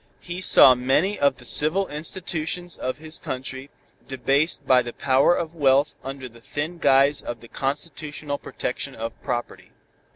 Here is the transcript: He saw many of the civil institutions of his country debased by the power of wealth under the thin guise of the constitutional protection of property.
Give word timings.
He 0.19 0.41
saw 0.41 0.73
many 0.73 1.19
of 1.19 1.37
the 1.37 1.45
civil 1.45 1.87
institutions 1.87 2.75
of 2.75 2.97
his 2.97 3.19
country 3.19 3.69
debased 4.07 4.65
by 4.65 4.81
the 4.81 4.93
power 4.93 5.35
of 5.35 5.53
wealth 5.53 5.93
under 6.03 6.27
the 6.27 6.41
thin 6.41 6.79
guise 6.79 7.21
of 7.21 7.39
the 7.39 7.47
constitutional 7.47 8.39
protection 8.39 8.95
of 8.95 9.13
property. 9.21 9.69